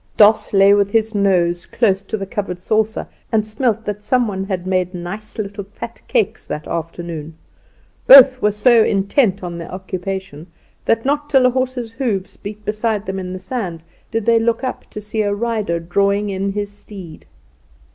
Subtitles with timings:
[0.17, 4.43] Doss lay with his nose close to the covered saucer, and smelt that some one
[4.43, 7.35] had made nice little fat cakes that afternoon.
[8.07, 10.47] Both were so intent on their occupation
[10.85, 14.63] that not till a horse's hoofs beat beside them in the sand did they look
[14.63, 17.27] up to see a rider drawing in his steed.